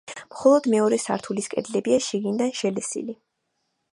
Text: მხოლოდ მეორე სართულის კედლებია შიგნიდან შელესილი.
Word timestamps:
მხოლოდ 0.35 0.69
მეორე 0.73 0.97
სართულის 1.03 1.51
კედლებია 1.51 2.01
შიგნიდან 2.07 2.57
შელესილი. 2.63 3.19